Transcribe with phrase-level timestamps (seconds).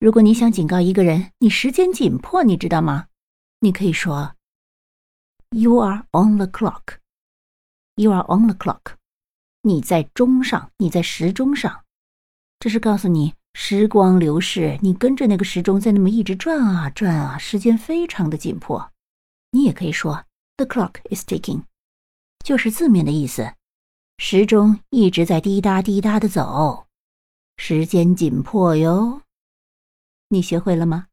[0.00, 3.08] 如果你想警告一个人你时间紧迫，你知道吗？
[3.58, 4.36] 你可以说
[5.50, 6.98] ：“You are on the clock.
[7.96, 8.94] You are on the clock.”
[9.62, 11.84] 你在钟上，你在时钟上。
[12.60, 18.92] 这是告诉你时光流逝，你跟着那个时钟在那么一直转啊转啊，时间非常的紧迫。
[19.50, 20.24] 你也可以说
[20.56, 21.64] ：“The clock is ticking.”
[22.44, 23.52] 就是字面的意思，
[24.18, 26.86] 时钟一直在滴答滴答的走，
[27.56, 29.22] 时间紧迫哟。
[30.30, 31.07] 你学会了吗？